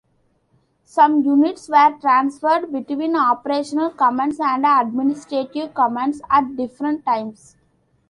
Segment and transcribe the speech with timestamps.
[0.83, 7.55] Some units were transferred between operational commands and administrative commands at different times.